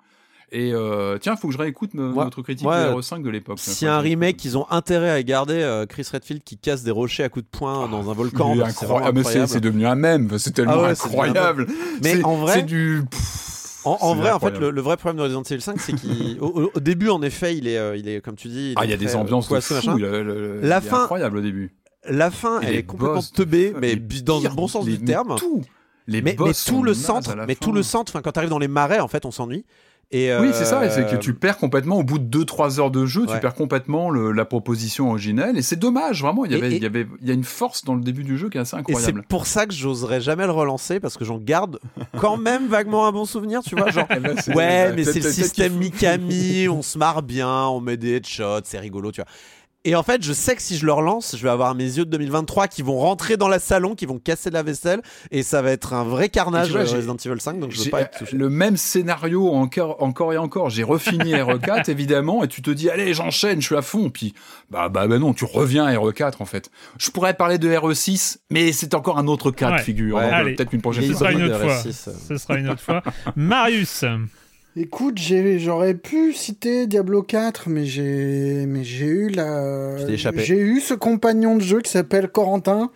Et 0.54 0.72
euh, 0.74 1.18
tiens, 1.18 1.36
faut 1.36 1.48
que 1.50 1.54
je 1.54 1.58
réécoute 1.60 1.94
me- 1.94 2.10
Ouais. 2.14 2.24
notre 2.24 2.42
critique 2.42 2.66
Ouais. 2.66 2.86
de 2.86 2.94
RE5 2.94 3.22
de 3.22 3.30
l'époque. 3.30 3.60
A 3.84 3.96
un 3.96 4.00
remake, 4.00 4.44
ils 4.46 4.58
ont 4.58 4.66
intérêt 4.70 5.10
à 5.10 5.22
garder 5.22 5.56
euh, 5.62 5.86
Chris 5.86 6.08
Redfield 6.10 6.42
qui 6.44 6.58
casse 6.58 6.84
des 6.84 6.92
rochers 6.92 7.24
à 7.26 7.30
coups 7.30 7.44
de 7.44 7.50
poing 7.58 7.90
dans 7.90 8.10
un 8.10 8.14
volcan. 8.14 8.54
Que 8.56 8.60
c'est 8.72 8.84
incroyable. 8.86 9.06
Ah, 9.08 9.12
mais 9.34 9.48
c'est- 9.48 9.60
devenu 9.60 9.86
un 9.86 9.96
mème, 9.96 10.38
c'est 10.40 10.52
tellement 10.52 10.74
Ah 10.78 10.82
ouais, 10.84 10.90
incroyable. 10.92 11.68
Mais 12.02 12.24
en 12.24 12.38
vrai- 12.38 12.54
c'est 12.54 12.64
du. 12.64 13.04
En, 13.84 14.16
vrai, 14.16 14.32
en 14.32 14.40
fait, 14.40 14.58
le, 14.58 14.70
le 14.72 14.82
vrai 14.82 14.98
problème 14.98 15.18
de 15.18 15.22
Resident 15.24 15.44
Evil 15.44 15.62
5, 15.62 15.80
c'est 15.80 15.94
qu'au 15.94 16.72
au 16.76 16.80
début, 16.80 17.10
en 17.10 17.22
effet, 17.22 17.56
il 17.58 17.68
est, 17.68 17.78
euh, 17.78 17.96
il 17.96 18.08
est 18.10 18.20
comme 18.22 18.36
tu 18.36 18.48
dis. 18.50 18.74
Ah, 18.78 18.84
il 18.86 18.90
y 18.90 18.94
a 18.94 18.98
des 18.98 19.16
euh, 19.16 19.20
ambiances 19.20 19.48
de 19.50 19.60
fou. 19.62 19.98
le- 19.98 20.24
le- 20.24 20.60
La 20.62 20.80
il 20.80 20.86
est 20.86 20.90
fin- 20.90 21.04
incroyable 21.04 21.38
au 21.38 21.42
début. 21.42 21.74
La 22.10 22.32
fin, 22.32 22.62
Et 22.62 22.66
elle 22.68 22.76
est 22.76 22.84
complètement 22.84 23.22
teubée, 23.22 23.74
mais 23.80 23.96
dans 23.98 24.40
le 24.40 24.48
bon 24.50 24.68
sens 24.70 24.86
du 24.86 25.00
terme. 25.00 25.36
Tout. 25.38 25.62
Les 26.08 26.22
mais, 26.22 26.36
tout 26.36 26.84
le 26.84 26.94
centre, 26.94 27.36
mais 27.48 27.56
fin. 27.56 27.60
tout 27.66 27.72
le 27.74 27.84
centre, 27.84 28.12
enfin, 28.14 28.22
quand 28.22 28.32
t'arrives 28.32 28.50
dans 28.50 28.60
les 28.60 28.68
marais, 28.70 29.00
en 29.00 29.08
fait, 29.08 29.26
on 29.26 29.32
s'ennuie. 29.32 29.66
Et 30.10 30.34
Oui, 30.40 30.52
c'est 30.54 30.64
ça, 30.64 30.90
c'est 30.90 31.06
que 31.06 31.16
euh, 31.16 31.20
tu 31.20 31.34
perds 31.34 31.58
complètement, 31.58 31.98
au 31.98 32.04
bout 32.04 32.18
de 32.18 32.24
2-3 32.46 32.80
heures 32.80 32.92
de 32.92 33.06
jeu, 33.06 33.24
Ouais. 33.26 33.34
tu 33.34 33.40
perds 33.42 33.56
complètement 33.56 34.10
le- 34.10 34.32
la 34.32 34.46
proposition 34.46 35.10
originelle, 35.10 35.58
et 35.58 35.62
c'est 35.62 35.76
dommage, 35.76 36.22
vraiment, 36.22 36.46
il 36.46 36.54
y 36.54 36.56
avait, 36.56 36.72
et- 36.72 36.76
il 36.78 36.84
y 36.84 36.86
avait, 36.86 37.06
il 37.22 37.28
y 37.28 37.32
a 37.32 37.34
une 37.34 37.44
force 37.44 37.84
dans 37.84 37.94
le 37.94 38.00
début 38.00 38.24
du 38.24 38.38
jeu 38.38 38.48
qui 38.50 38.58
est 38.58 38.62
assez 38.62 38.78
Et 38.78 38.80
incroyable. 38.80 39.20
c'est 39.22 39.28
pour 39.28 39.48
ça 39.48 39.66
que 39.66 39.74
j'oserais 39.74 40.22
jamais 40.22 40.46
le 40.46 40.54
relancer 40.54 41.02
parce 41.02 41.18
que 41.18 41.26
j'en 41.26 41.40
garde 41.40 41.82
quand 42.20 42.38
même 42.38 42.68
vaguement 42.68 43.06
un 43.06 43.12
bon 43.12 43.26
souvenir, 43.26 43.62
tu 43.64 43.76
vois. 43.76 43.92
Genre, 43.92 44.08
Eh 44.16 44.20
ben, 44.22 44.34
ouais, 44.56 44.94
mais 44.96 45.04
c'est 45.04 45.20
le 45.20 45.30
système 45.30 45.74
Mikami, 45.74 46.70
on 46.70 46.82
se 46.84 46.98
marre 46.98 47.22
bien, 47.22 47.66
on 47.68 47.82
met 47.82 47.98
des 47.98 48.14
headshots, 48.16 48.62
c'est 48.64 48.80
rigolo, 48.80 49.12
tu 49.12 49.20
vois. 49.20 49.30
Et 49.90 49.96
en 49.96 50.04
fait, 50.04 50.22
je 50.22 50.34
sais 50.34 50.54
que 50.54 50.62
si 50.62 50.78
je 50.78 50.86
le 50.86 50.92
relance, 50.92 51.38
je 51.38 51.42
vais 51.42 51.50
avoir 51.50 51.74
mes 51.74 51.86
yeux 51.86 52.04
de 52.04 52.10
2023 52.10 52.68
qui 52.68 52.82
vont 52.82 52.98
rentrer 53.00 53.38
dans 53.38 53.48
la 53.48 53.58
salon, 53.58 53.96
qui 53.96 54.06
vont 54.06 54.20
casser 54.20 54.50
de 54.50 54.54
la 54.56 54.62
vaisselle, 54.62 55.02
et 55.32 55.44
ça 55.44 55.62
va 55.62 55.72
être 55.72 55.94
un 55.94 56.04
vrai 56.04 56.28
carnage 56.28 56.72
vois, 56.72 56.82
euh, 56.82 56.84
Resident 56.84 57.16
Evil 57.16 57.40
5, 57.40 57.58
donc 57.62 57.72
je 57.72 57.78
veux 57.78 57.84
J'ai 57.86 57.90
pas 57.90 58.02
être 58.02 58.18
touché. 58.18 58.36
le 58.36 58.50
même 58.50 58.76
scénario 58.76 59.48
encore, 59.54 60.04
encore 60.04 60.34
et 60.34 60.38
encore. 60.38 60.70
J'ai 60.70 60.84
refini 60.84 61.32
RE4 61.34 61.90
évidemment, 61.90 62.44
et 62.44 62.50
tu 62.50 62.62
te 62.62 62.70
dis 62.70 62.90
allez 62.90 63.14
j'enchaîne, 63.14 63.62
je 63.62 63.66
suis 63.68 63.78
à 63.78 63.82
fond. 63.82 64.10
Puis 64.10 64.34
bah 64.70 64.90
bah 64.90 65.08
bah 65.08 65.20
non, 65.20 65.34
tu 65.34 65.46
reviens 65.46 65.86
à 65.86 65.94
RE4 65.94 66.34
en 66.40 66.46
fait. 66.46 66.70
Je 67.00 67.10
pourrais 67.10 67.34
parler 67.34 67.58
de 67.58 67.70
RE6, 67.70 68.40
mais 68.52 68.74
c'est 68.74 68.94
encore 68.94 69.18
un 69.18 69.28
autre 69.28 69.52
cas 69.52 69.72
Ouais. 69.72 69.78
de 69.78 69.82
figure. 69.84 70.18
Ouais. 70.18 70.24
Allez. 70.26 70.56
Peut-être 70.56 70.74
une 70.74 70.82
prochaine 70.82 71.04
Les 71.04 71.10
Ce 71.10 71.14
sera 71.14 71.32
fois. 71.32 71.40
une 71.40 71.48
de 71.48 71.54
autre 71.54 71.64
fois. 71.64 71.76
RS6, 71.78 72.10
euh. 72.10 72.14
Ce 72.28 72.38
sera 72.38 72.58
une 72.58 72.70
autre 72.70 72.82
fois. 72.82 73.04
Marius. 73.38 74.04
Écoute, 74.80 75.18
j'aurais 75.18 75.96
pu 75.96 76.34
citer 76.34 76.86
Diablo 76.86 77.24
4, 77.24 77.68
mais 77.68 77.86
j'ai 77.86 78.66
mais 78.68 78.84
j'ai 78.84 79.06
eu 79.08 79.30
la 79.30 79.98
Je 79.98 80.06
t'ai 80.06 80.14
échappé. 80.14 80.44
j'ai 80.44 80.60
eu 80.60 80.80
ce 80.82 80.94
compagnon 80.94 81.56
de 81.56 81.62
jeu 81.62 81.82
qui 81.82 81.90
s'appelle 81.90 82.28
Corentin 82.28 82.92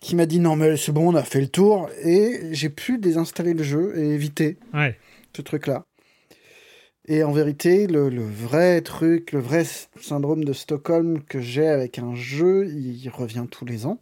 qui 0.00 0.16
m'a 0.16 0.24
dit 0.24 0.40
non 0.40 0.56
mais 0.56 0.78
c'est 0.78 0.90
bon, 0.92 1.12
on 1.12 1.14
a 1.14 1.22
fait 1.22 1.42
le 1.42 1.48
tour 1.48 1.90
et 2.02 2.40
j'ai 2.52 2.70
pu 2.70 2.96
désinstaller 2.96 3.52
le 3.52 3.62
jeu 3.62 3.92
et 3.98 4.08
éviter 4.14 4.56
Ouais. 4.72 4.96
ce 5.36 5.42
truc-là. 5.42 5.84
Et 7.08 7.22
en 7.22 7.32
vérité, 7.32 7.86
le, 7.86 8.08
le 8.08 8.22
vrai 8.22 8.80
truc, 8.80 9.32
le 9.32 9.40
vrai 9.40 9.64
syndrome 10.00 10.44
de 10.44 10.52
Stockholm 10.54 11.22
que 11.28 11.40
j'ai 11.40 11.66
avec 11.66 11.98
un 11.98 12.14
jeu, 12.14 12.66
il 12.68 13.06
revient 13.10 13.44
tous 13.50 13.64
les 13.66 13.84
ans. 13.86 13.98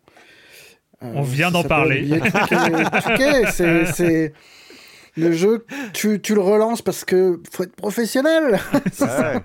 Euh, 1.02 1.12
On 1.14 1.22
vient 1.22 1.46
ça 1.48 1.52
d'en 1.52 1.62
parler. 1.64 2.08
C'est 3.52 4.32
le 5.16 5.32
jeu. 5.32 5.64
Tu, 5.92 6.20
tu 6.20 6.34
le 6.34 6.40
relances 6.40 6.82
parce 6.82 7.04
que 7.04 7.40
faut 7.50 7.64
être 7.64 7.76
professionnel. 7.76 8.60
Ouais. 9.00 9.42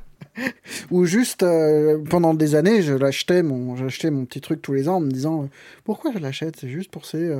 Ou 0.92 1.06
juste, 1.06 1.44
euh, 1.44 2.02
pendant 2.10 2.34
des 2.34 2.56
années, 2.56 2.82
je 2.82 2.94
l'achetais, 2.94 3.44
mon, 3.44 3.76
j'achetais 3.76 4.10
mon 4.10 4.24
petit 4.24 4.40
truc 4.40 4.62
tous 4.62 4.72
les 4.72 4.88
ans 4.88 4.96
en 4.96 5.00
me 5.02 5.12
disant, 5.12 5.44
euh, 5.44 5.46
pourquoi 5.84 6.12
je 6.14 6.20
l'achète? 6.20 6.56
C'est 6.58 6.70
juste 6.70 6.90
pour 6.90 7.06
ces, 7.06 7.36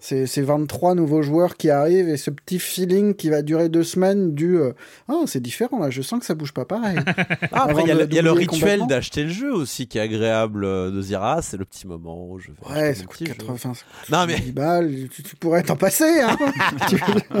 euh, 0.00 0.02
ces, 0.02 0.26
ces 0.26 0.42
23 0.42 0.94
nouveaux 0.94 1.22
joueurs 1.22 1.56
qui 1.56 1.70
arrivent 1.70 2.08
et 2.08 2.16
ce 2.16 2.30
petit 2.30 2.58
feeling 2.58 3.14
qui 3.14 3.28
va 3.30 3.42
durer 3.42 3.68
deux 3.68 3.84
semaines 3.84 4.34
du, 4.34 4.56
euh, 4.56 4.72
ah, 5.08 5.14
c'est 5.26 5.40
différent 5.40 5.78
là, 5.78 5.90
je 5.90 6.02
sens 6.02 6.20
que 6.20 6.26
ça 6.26 6.34
bouge 6.34 6.52
pas 6.52 6.64
pareil. 6.64 6.98
Ah, 7.52 7.64
après, 7.68 7.82
il 7.82 7.88
y 7.88 7.90
a, 7.90 7.94
le- 7.94 8.06
il 8.06 8.14
y 8.14 8.18
a 8.18 8.22
le 8.22 8.28
d'oublier 8.30 8.48
rituel 8.48 8.86
d'acheter 8.86 9.24
le 9.24 9.28
jeu 9.30 9.52
aussi 9.52 9.86
qui 9.88 9.98
est 9.98 10.00
agréable 10.00 10.64
euh, 10.64 10.90
de 10.90 11.00
dire 11.02 11.22
ah 11.22 11.40
c'est 11.42 11.56
le 11.56 11.64
petit 11.64 11.86
moment 11.86 12.26
où 12.28 12.38
je 12.38 12.48
vais 12.48 12.74
Ouais, 12.74 12.94
ça 12.94 13.04
coûte 13.04 13.18
petit 13.18 13.26
jeu. 13.26 13.34
80, 13.34 13.56
ça 13.58 13.68
coûte 13.70 14.10
Non, 14.10 14.26
mais- 14.26 14.38
10 14.40 14.52
balles, 14.52 14.90
tu, 15.12 15.22
tu 15.22 15.36
pourrais 15.36 15.62
t'en 15.62 15.76
passer. 15.76 16.20
Hein 16.22 16.36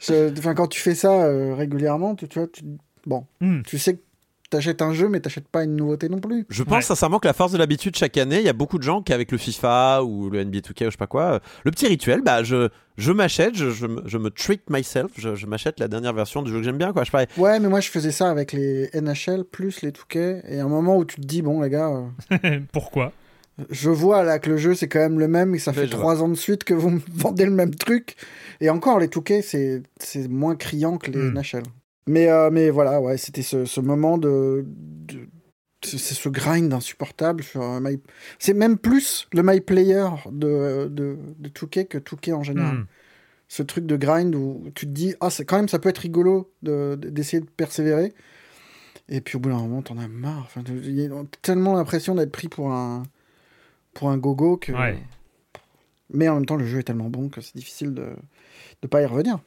Je- 0.00 0.52
quand 0.52 0.66
tu 0.68 0.80
fais 0.80 0.94
ça 0.94 1.12
euh, 1.12 1.54
régulièrement, 1.54 2.14
tu, 2.14 2.28
tu 2.28 2.38
vois, 2.38 2.48
tu, 2.48 2.62
bon, 3.06 3.24
Hmm. 3.40 3.62
tu 3.66 3.78
sais 3.78 3.94
que 3.94 4.00
t'achètes 4.50 4.82
un 4.82 4.92
jeu, 4.92 5.08
mais 5.08 5.20
t'achètes 5.20 5.48
pas 5.48 5.64
une 5.64 5.76
nouveauté 5.76 6.08
non 6.08 6.18
plus. 6.20 6.46
Je 6.48 6.62
pense 6.62 6.74
Ouais. 6.74 6.82
sincèrement 6.82 7.18
que 7.18 7.26
la 7.26 7.32
force 7.32 7.52
de 7.52 7.58
l'habitude 7.58 7.96
chaque 7.96 8.16
année, 8.16 8.38
il 8.38 8.44
y 8.44 8.48
a 8.48 8.52
beaucoup 8.52 8.78
de 8.78 8.82
gens 8.82 9.02
qui 9.02 9.12
avec 9.12 9.32
le 9.32 9.38
FIFA 9.38 10.02
ou 10.04 10.30
le 10.30 10.44
NBA 10.44 10.58
2K 10.60 10.82
ou 10.82 10.84
je 10.86 10.90
sais 10.92 10.96
pas 10.96 11.06
quoi, 11.06 11.22
euh, 11.34 11.38
le 11.64 11.70
petit 11.70 11.86
rituel, 11.86 12.22
bah 12.22 12.42
je, 12.44 12.68
je 12.96 13.12
m'achète, 13.12 13.54
je, 13.56 13.70
je, 13.70 13.86
me- 13.86 14.02
je 14.06 14.18
me 14.18 14.30
treat 14.30 14.62
myself, 14.70 15.10
je, 15.18 15.34
je 15.34 15.46
m'achète 15.46 15.80
la 15.80 15.88
dernière 15.88 16.12
version 16.12 16.42
du 16.42 16.50
jeu 16.50 16.58
que 16.58 16.64
j'aime 16.64 16.78
bien 16.78 16.92
quoi. 16.92 17.04
Je 17.04 17.10
Ouais, 17.40 17.58
mais 17.60 17.68
moi 17.68 17.80
je 17.80 17.90
faisais 17.90 18.12
ça 18.12 18.30
avec 18.30 18.52
les 18.52 18.88
NHL 18.94 19.44
plus 19.44 19.82
les 19.82 19.92
Touquets, 19.92 20.42
et 20.48 20.60
à 20.60 20.64
un 20.64 20.68
moment 20.68 20.96
où 20.96 21.04
tu 21.04 21.16
te 21.16 21.26
dis 21.26 21.42
bon 21.42 21.60
les 21.62 21.70
gars, 21.70 21.90
euh, 22.32 22.60
Pourquoi? 22.72 23.12
je 23.70 23.88
vois 23.88 24.22
là 24.22 24.38
que 24.38 24.50
le 24.50 24.58
jeu 24.58 24.74
c'est 24.74 24.86
quand 24.86 24.98
même 24.98 25.18
le 25.18 25.28
même, 25.28 25.54
et 25.54 25.58
ça 25.58 25.72
fait 25.72 25.86
trois 25.88 26.22
ans 26.22 26.28
de 26.28 26.34
suite 26.34 26.62
que 26.64 26.74
vous 26.74 26.90
me 26.96 27.00
vendez 27.14 27.44
le 27.46 27.50
même 27.52 27.74
truc, 27.74 28.16
et 28.60 28.68
encore 28.70 28.98
les 28.98 29.08
Touquets 29.08 29.42
c'est 29.42 29.82
c'est 29.98 30.28
moins 30.28 30.56
criant 30.56 30.98
que 30.98 31.10
les 31.10 31.18
Hmm. 31.30 31.38
NHL. 31.38 31.62
Mais 32.06 32.28
euh, 32.28 32.50
mais 32.50 32.70
voilà, 32.70 33.00
ouais, 33.00 33.16
c'était 33.18 33.42
ce, 33.42 33.64
ce 33.64 33.80
moment 33.80 34.16
de, 34.18 34.64
de- 34.66 35.28
c'est 35.84 35.98
ce 35.98 36.28
grind 36.28 36.72
insupportable 36.72 37.42
sur 37.42 37.62
my... 37.80 38.00
C'est 38.38 38.54
même 38.54 38.76
plus 38.78 39.28
le 39.32 39.42
my 39.42 39.60
player 39.60 40.06
de 40.30 40.88
de, 40.90 41.16
de 41.38 41.48
Touquet 41.48 41.84
que 41.86 41.98
Touquet 41.98 42.32
en 42.32 42.42
général. 42.42 42.74
Hmm. 42.78 42.86
ce 43.48 43.62
truc 43.62 43.86
de 43.86 43.96
grind 43.96 44.34
où 44.34 44.64
tu 44.74 44.86
te 44.86 44.90
dis 44.92 45.14
ah 45.20 45.30
c'est 45.30 45.44
quand 45.44 45.56
même 45.56 45.68
ça 45.68 45.78
peut 45.78 45.88
être 45.88 45.98
rigolo 45.98 46.50
de- 46.62 46.96
d'essayer 47.00 47.40
de, 47.40 47.46
persévérer 47.48 48.12
et 49.08 49.20
puis 49.20 49.36
au 49.36 49.40
bout 49.40 49.50
d'un 49.50 49.58
moment 49.58 49.82
t'en 49.82 49.98
as 49.98 50.08
marre 50.08 50.42
enfin, 50.46 50.62
y 50.82 51.06
a 51.06 51.10
tellement 51.42 51.74
l'impression 51.74 52.16
d'être 52.16 52.32
pris 52.32 52.48
pour 52.48 52.72
un 52.72 53.04
pour 53.94 54.10
un 54.10 54.18
gogo 54.18 54.56
que 54.56 54.72
Ouais. 54.72 54.98
mais 56.10 56.28
en 56.28 56.34
même 56.36 56.46
temps 56.46 56.56
le 56.56 56.66
jeu 56.66 56.80
est 56.80 56.84
tellement 56.84 57.08
bon 57.10 57.28
que 57.28 57.40
c'est 57.40 57.54
difficile 57.56 57.94
de 57.94 58.08
de 58.82 58.88
pas 58.88 59.02
y 59.02 59.06
revenir 59.06 59.38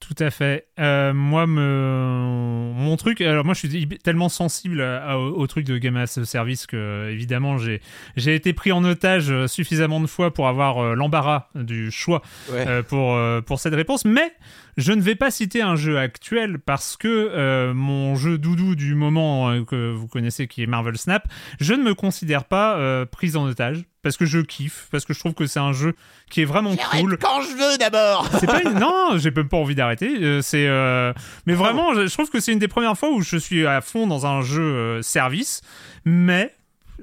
Tout 0.00 0.14
à 0.22 0.30
fait. 0.30 0.68
Euh, 0.78 1.12
moi, 1.12 1.46
me... 1.46 2.72
mon 2.72 2.96
truc, 2.96 3.20
alors 3.20 3.44
moi 3.44 3.52
je 3.52 3.66
suis 3.66 3.88
tellement 3.98 4.28
sensible 4.28 4.80
à- 4.80 5.18
au, 5.18 5.34
au 5.34 5.46
truc 5.48 5.66
de 5.66 5.76
Game 5.76 5.96
as 5.96 6.16
a 6.16 6.24
Service 6.24 6.66
que 6.66 7.10
évidemment 7.10 7.58
j'ai 7.58 7.82
j'ai 8.16 8.34
été 8.36 8.52
pris 8.52 8.70
en 8.70 8.84
otage 8.84 9.46
suffisamment 9.46 10.00
de 10.00 10.06
fois 10.06 10.32
pour 10.32 10.46
avoir 10.48 10.78
euh, 10.78 10.94
l'embarras 10.94 11.48
du 11.56 11.90
choix 11.90 12.22
ouais. 12.52 12.64
euh, 12.66 12.82
pour, 12.82 13.18
pour 13.44 13.58
cette 13.58 13.74
réponse. 13.74 14.04
Mais 14.04 14.32
je 14.76 14.92
ne 14.92 15.02
vais 15.02 15.16
pas 15.16 15.32
citer 15.32 15.62
un 15.62 15.74
jeu 15.74 15.98
actuel 15.98 16.58
parce 16.60 16.96
que 16.96 17.72
mon 17.72 18.14
jeu 18.14 18.38
doudou 18.38 18.76
du 18.76 18.94
moment 18.94 19.64
que 19.64 19.90
vous 19.90 20.06
connaissez 20.06 20.46
qui 20.46 20.62
est 20.62 20.66
Marvel 20.66 20.96
Snap, 20.96 21.26
je 21.60 21.74
ne 21.74 21.82
me 21.82 21.94
considère 21.94 22.44
pas 22.44 23.04
prise 23.06 23.36
en 23.36 23.44
otage 23.46 23.82
parce 24.02 24.16
que 24.16 24.24
je 24.26 24.38
kiffe, 24.40 24.88
parce 24.90 25.04
que 25.04 25.12
je 25.12 25.18
trouve 25.18 25.34
que 25.34 25.46
c'est 25.46 25.58
un 25.58 25.72
jeu 25.72 25.94
qui 26.30 26.42
est 26.42 26.44
vraiment 26.44 26.76
cool. 26.76 27.18
quand 27.18 27.40
je 27.42 27.48
veux 27.48 27.78
d'abord. 27.78 28.28
C'est 28.38 28.46
pas 28.46 28.62
une- 28.62 28.74
non, 28.78 29.18
j'ai 29.18 29.30
même 29.30 29.48
pas 29.48 29.56
envie 29.56 29.74
d'arrêter. 29.74 30.10
euh, 30.22 30.40
c'est 30.42 30.66
euh, 30.68 31.12
mais 31.46 31.54
vraiment, 31.54 31.94
je, 31.94 32.12
trouve 32.12 32.30
que 32.30 32.40
c'est 32.40 32.52
une 32.52 32.58
des 32.58 32.68
premières 32.68 32.96
fois 32.96 33.10
où 33.10 33.20
je 33.22 33.36
suis 33.36 33.66
à 33.66 33.80
fond 33.80 34.06
dans 34.06 34.26
un 34.26 34.42
jeu 34.42 34.62
euh, 34.62 35.02
service, 35.02 35.62
mais 36.04 36.54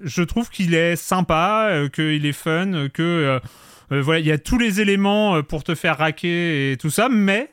je 0.03 0.23
trouve 0.23 0.49
qu'il 0.49 0.73
est 0.73 0.95
sympa, 0.95 1.71
qu'il 1.93 2.25
est 2.25 2.33
fun, 2.33 2.89
que 2.93 3.39
voilà, 3.89 4.19
il 4.19 4.25
y 4.25 4.31
a 4.31 4.37
tous 4.37 4.57
les 4.57 4.81
éléments 4.81 5.41
pour 5.43 5.63
te 5.63 5.73
faire 5.75 5.97
raquer 5.97 6.71
et 6.71 6.77
tout 6.77 6.89
ça, 6.89 7.07
mais 7.09 7.49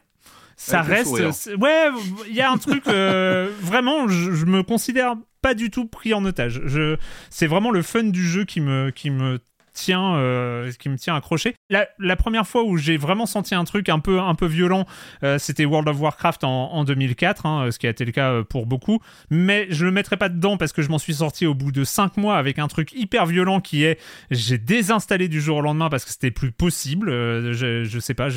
ça 0.62 0.81
Avec 0.81 1.07
reste 1.07 1.50
ouais 1.59 1.88
il 2.28 2.35
y 2.35 2.40
a 2.40 2.50
un 2.50 2.59
truc 2.59 2.87
euh, 2.87 3.50
vraiment 3.61 4.09
je, 4.09 4.33
je 4.33 4.47
me 4.47 4.62
considère 4.62 5.16
pas 5.42 5.54
du 5.54 5.71
tout 5.71 5.87
pris 5.87 6.14
en 6.14 6.25
otage. 6.25 6.62
Je 6.64 6.97
c'est 7.28 7.49
vraiment 7.49 7.73
le 7.73 7.83
fun 7.83 8.04
du 8.04 8.23
jeu 8.26 8.45
qui 8.45 8.61
me 8.61 8.90
qui 8.90 9.11
me 9.11 9.40
tient 9.73 10.17
euh, 10.17 10.71
qui 10.79 10.88
me 10.88 10.97
tient 10.97 11.14
accroché. 11.17 11.55
La, 11.71 12.17
première 12.17 12.47
fois 12.47 12.62
où 12.64 12.76
j'ai 12.76 12.97
vraiment 12.97 13.26
senti 13.26 13.55
un 13.55 13.64
truc 13.64 13.88
un 13.88 13.99
peu 13.99 14.21
un 14.21 14.35
peu 14.35 14.47
violent 14.47 14.87
euh, 15.25 15.38
c'était 15.38 15.64
World 15.64 15.88
of 15.88 16.00
Warcraft 16.00 16.45
en, 16.45 16.73
en 16.73 16.85
2004 16.85 17.47
hein, 17.47 17.71
ce 17.71 17.79
qui 17.79 17.87
a 17.87 17.91
été 17.91 18.05
le 18.05 18.12
cas 18.12 18.31
euh, 18.31 18.45
pour 18.45 18.67
beaucoup. 18.67 19.00
Mais 19.31 19.67
je 19.71 19.85
le 19.85 19.91
mettrai 19.91 20.17
pas 20.17 20.29
dedans 20.29 20.57
parce 20.57 20.73
que 20.73 20.83
je 20.83 20.88
m'en 20.88 20.99
suis 20.99 21.14
sorti 21.14 21.47
au 21.47 21.55
bout 21.55 21.73
de 21.73 21.85
5 21.85 22.17
mois 22.17 22.37
avec 22.37 22.59
un 22.59 22.69
truc 22.69 22.93
hyper 22.93 23.26
violent 23.26 23.61
qui 23.61 23.85
est 23.85 23.99
j'ai 24.31 24.59
désinstallé 24.59 25.29
du 25.29 25.41
jour 25.41 25.59
au 25.59 25.61
lendemain 25.62 25.88
parce 25.88 26.05
que 26.05 26.11
c'était 26.11 26.31
plus 26.31 26.52
possible. 26.52 27.09
Euh, 27.11 27.52
je, 27.52 27.99
sais 27.99 28.14
pas 28.14 28.29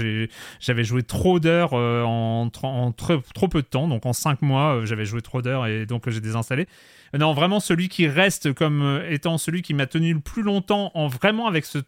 j'avais 0.59 0.83
joué 0.83 1.03
trop 1.03 1.39
d'heures 1.39 1.73
en, 1.73 2.47
tr- 2.47 2.65
en 2.65 2.91
tr- 2.91 3.21
trop 3.33 3.47
peu 3.47 3.61
de 3.61 3.67
temps, 3.67 3.87
donc 3.87 4.05
en 4.05 4.13
5 4.13 4.41
mois, 4.41 4.81
j'avais 4.85 5.05
joué 5.05 5.21
trop 5.21 5.41
d'heures 5.41 5.65
et 5.65 5.85
donc 5.85 6.09
j'ai 6.09 6.21
désinstallé. 6.21 6.67
Non, 7.17 7.33
vraiment 7.33 7.59
celui 7.59 7.87
qui 7.87 8.07
reste 8.07 8.53
comme 8.53 9.01
étant 9.09 9.37
celui 9.37 9.61
qui 9.61 9.73
m'a 9.73 9.85
tenu 9.85 10.13
le 10.13 10.19
plus 10.19 10.43
longtemps, 10.43 10.91
en 10.95 11.07
vraiment 11.25 11.47
avec 11.47 11.65
ce 11.65 11.79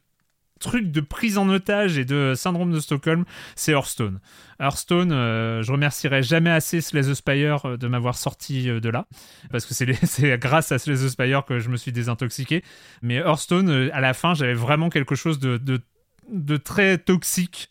truc 0.60 0.92
de 0.92 1.02
prise 1.02 1.38
en 1.38 1.48
otage 1.50 2.00
et 2.00 2.06
de 2.06 2.34
syndrome 2.36 2.72
de 2.72 2.80
Stockholm, 2.80 3.24
c'est 3.56 3.74
Hearthstone. 3.74 4.20
Hearthstone, 4.60 5.12
euh, 5.12 5.62
je 5.62 5.72
remercierai 5.72 6.24
jamais 6.24 6.50
assez 6.50 6.82
Slay 6.82 7.02
the 7.02 7.14
Spire 7.14 7.64
euh, 7.68 7.78
de 7.78 7.88
m'avoir 7.88 8.18
sorti 8.18 8.68
euh, 8.68 8.80
de 8.80 8.90
là, 8.90 9.06
parce 9.52 9.68
que 9.68 9.76
c'est 9.76 10.40
grâce 10.40 10.72
à 10.72 10.80
Slay 10.80 10.96
the 10.96 11.10
Spire 11.10 11.46
que 11.46 11.60
je 11.60 11.70
me 11.70 11.78
suis 11.78 11.92
désintoxiqué. 11.92 12.64
Mais 13.04 13.18
Hearthstone, 13.18 13.92
à 13.94 14.02
la 14.02 14.16
fin, 14.16 14.34
j'avais 14.34 14.56
vraiment 14.56 14.90
quelque 14.90 15.14
chose 15.14 15.38
de, 15.38 15.58
de, 15.58 16.58
très 16.58 16.98
toxique 16.98 17.70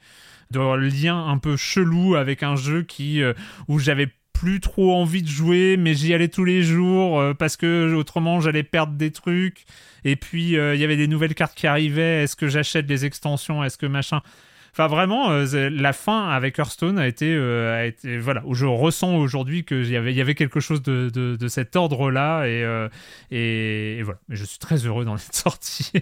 de 0.52 0.60
lien 0.76 1.26
un 1.26 1.38
peu 1.38 1.56
chelou 1.56 2.14
avec 2.14 2.44
un 2.44 2.54
jeu 2.54 2.84
qui 2.84 3.20
où 3.66 3.80
j'avais 3.80 4.08
plus 4.38 4.60
trop 4.60 4.94
envie 4.94 5.22
de 5.22 5.28
jouer 5.28 5.76
mais 5.78 5.94
j'y 5.94 6.12
allais 6.12 6.28
tous 6.28 6.44
les 6.44 6.62
jours 6.62 7.18
euh, 7.18 7.32
parce 7.32 7.56
que 7.56 7.94
autrement 7.94 8.40
j'allais 8.40 8.62
perdre 8.62 8.92
des 8.92 9.10
trucs. 9.10 9.64
Et 10.04 10.16
puis 10.16 10.56
euh, 10.56 10.74
il 10.74 10.80
y 10.80 10.84
avait 10.84 10.96
des 10.96 11.08
nouvelles 11.08 11.34
cartes 11.34 11.54
qui 11.54 11.66
arrivaient. 11.66 12.22
Est-ce 12.22 12.36
que 12.36 12.46
j'achète 12.46 12.86
des 12.86 13.06
extensions? 13.06 13.64
Est-ce 13.64 13.78
que 13.78 13.86
machin? 13.86 14.20
Enfin, 14.72 14.88
vraiment, 14.88 15.30
euh, 15.30 15.70
la 15.70 15.94
fin 15.94 16.28
avec 16.28 16.58
Hearthstone 16.58 16.98
a 16.98 17.06
été, 17.06 17.34
a 17.34 17.86
été 17.86 18.18
voilà, 18.18 18.42
je 18.52 18.66
ressens 18.66 19.16
aujourd'hui 19.16 19.64
qu'il 19.64 19.88
y 19.88 19.96
avait, 19.96 20.12
y 20.12 20.20
avait 20.20 20.34
quelque 20.34 20.60
chose 20.60 20.82
de, 20.82 21.08
de, 21.08 21.48
cet 21.48 21.76
ordre-là, 21.76 22.44
et, 22.46 22.88
et, 23.30 23.96
et 23.96 24.02
voilà. 24.02 24.18
Je 24.28 24.44
suis 24.44 24.58
très 24.58 24.76
heureux 24.84 25.06
d'en 25.06 25.16
être 25.16 25.34
sorti. 25.34 25.92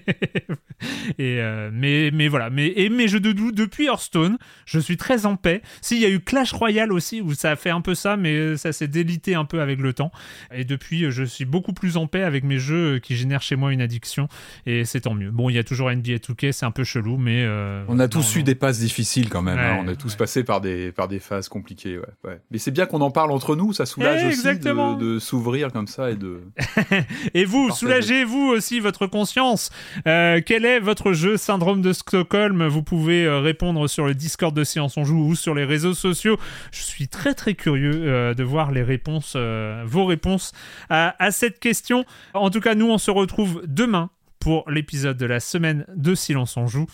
et, 1.19 1.41
euh, 1.41 1.71
mais, 1.73 2.11
mais 2.13 2.29
voilà, 2.29 2.51
mais, 2.51 2.73
et 2.77 2.89
mes 2.89 3.09
jeux 3.09 3.21
de 3.21 3.33
doux 3.33 3.53
depuis 3.53 3.87
Hearthstone, 3.87 4.39
je 4.67 4.79
suis 4.79 4.97
très 4.97 5.27
en 5.27 5.37
paix. 5.37 5.63
S'il 5.81 5.99
y 6.01 6.05
a 6.05 6.09
eu 6.11 6.21
Clash 6.21 6.53
Royale 6.53 6.93
aussi, 6.93 7.21
où 7.21 7.35
ça 7.35 7.51
a 7.53 7.57
fait 7.57 7.71
un 7.71 7.81
peu 7.81 7.95
ça, 7.95 8.17
mais 8.17 8.57
ça 8.57 8.73
s'est 8.73 8.89
délité 8.89 9.35
un 9.35 9.45
peu 9.45 9.61
avec 9.61 9.79
le 9.81 9.93
temps. 9.93 10.11
Et 10.55 10.65
depuis, 10.65 11.11
je 11.11 11.23
suis 11.25 11.45
beaucoup 11.45 11.73
plus 11.73 11.97
en 11.97 12.07
paix 12.07 12.23
avec 12.23 12.45
mes 12.45 12.59
jeux 12.59 12.99
qui 12.99 13.17
génèrent 13.17 13.43
chez 13.43 13.57
moi 13.57 13.73
une 13.73 13.81
addiction, 13.81 14.29
et 14.67 14.85
c'est 14.85 15.03
tant 15.03 15.15
mieux. 15.15 15.31
Bon, 15.31 15.49
il 15.51 15.55
y 15.55 15.59
a 15.59 15.65
toujours 15.65 15.91
NBA 15.91 16.17
2K, 16.17 16.53
c'est 16.53 16.67
un 16.67 16.71
peu 16.71 16.85
chelou, 16.85 17.17
mais. 17.17 17.43
euh, 17.45 17.85
On 17.89 17.99
a 17.99 18.09
tous 18.09 18.35
non. 18.35 18.41
eu 18.41 18.43
des 18.45 18.55
passes 18.55 18.79
difficiles 18.79 19.29
quand 19.29 19.43
même. 19.43 19.59
hein. 19.59 19.79
On 19.85 19.89
a 19.89 19.97
tous 19.97 20.13
ouais. 20.13 20.17
passé 20.19 20.45
par 20.45 20.61
des, 20.61 20.93
par 20.93 21.09
des 21.09 21.19
phases 21.19 21.49
compliquées. 21.49 21.99
Ouais. 22.25 22.41
Mais 22.51 22.59
c'est 22.59 22.71
bien 22.71 22.87
qu'on 22.87 23.01
en 23.01 23.11
parle 23.11 23.31
entre 23.31 23.57
nous. 23.57 23.73
Ça 23.73 23.87
soulage 23.87 24.21
Eh, 24.25 24.29
aussi 24.29 24.43
de, 24.59 24.99
de 25.01 25.19
s'ouvrir 25.19 25.73
comme 25.73 25.87
ça 25.87 26.11
et 26.11 26.17
de. 26.17 26.41
Et 27.35 27.45
vous, 27.45 27.71
soulagez-vous 27.71 28.49
aussi 28.49 28.81
votre 28.81 29.07
conscience. 29.07 29.71
Euh, 30.07 30.41
quel 30.45 30.65
est 30.65 30.81
votre 30.81 31.04
jeu 31.13 31.37
syndrome 31.37 31.83
de 31.83 31.93
Stockholm 31.93 32.67
Vous 32.67 32.83
pouvez 32.83 33.27
euh, 33.27 33.41
répondre 33.41 33.87
sur 33.89 34.07
le 34.07 34.15
Discord 34.15 34.55
de 34.55 34.65
Séance 34.65 34.97
on 34.97 35.05
Joue 35.05 35.27
ou 35.27 35.35
sur 35.35 35.55
les 35.55 35.65
réseaux 35.65 35.95
sociaux. 35.95 36.39
Je 36.73 36.83
suis 36.83 37.09
très 37.09 37.35
très 37.35 37.55
curieux 37.55 37.93
euh, 37.95 38.35
de 38.35 38.43
voir 38.43 38.73
les 38.73 38.83
réponses, 38.83 39.35
euh, 39.37 39.83
vos 39.87 40.07
réponses 40.07 40.53
à, 40.89 41.15
à 41.23 41.31
cette 41.31 41.61
question. 41.61 42.05
En 42.33 42.51
tout 42.51 42.61
cas, 42.61 42.75
nous, 42.75 42.91
on 42.91 42.99
se 42.99 43.11
retrouve 43.11 43.63
demain 43.67 44.11
pour 44.39 44.69
l'épisode 44.71 45.17
de 45.17 45.27
la 45.27 45.41
semaine 45.41 45.87
de 45.95 46.15
Silence 46.15 46.57
on 46.57 46.67
Joue. 46.67 46.87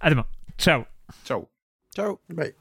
À 0.00 0.10
demain. 0.10 0.26
Ciao 0.58 0.84
Ciao. 1.24 1.48
Ciao. 1.94 2.20
Bye. 2.28 2.54